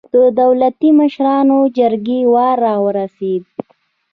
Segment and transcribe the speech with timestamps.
[0.13, 3.43] د دولتي او مشرانو جرګې وار راورسېد.